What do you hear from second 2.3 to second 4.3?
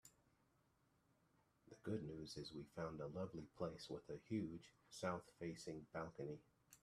is we found a lovely place with a